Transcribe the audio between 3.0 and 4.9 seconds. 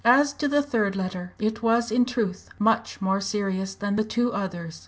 more serious than the two others.